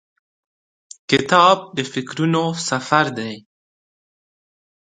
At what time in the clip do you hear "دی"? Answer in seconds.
3.17-3.33